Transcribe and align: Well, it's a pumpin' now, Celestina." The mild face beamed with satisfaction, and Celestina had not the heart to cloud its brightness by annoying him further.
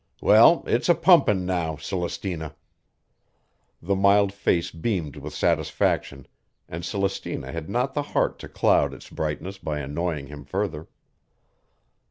Well, 0.19 0.63
it's 0.65 0.89
a 0.89 0.95
pumpin' 0.95 1.45
now, 1.45 1.75
Celestina." 1.75 2.55
The 3.83 3.95
mild 3.95 4.33
face 4.33 4.71
beamed 4.71 5.17
with 5.17 5.31
satisfaction, 5.35 6.27
and 6.67 6.83
Celestina 6.83 7.51
had 7.51 7.69
not 7.69 7.93
the 7.93 8.01
heart 8.17 8.39
to 8.39 8.49
cloud 8.49 8.95
its 8.95 9.11
brightness 9.11 9.59
by 9.59 9.77
annoying 9.77 10.25
him 10.25 10.43
further. 10.43 10.87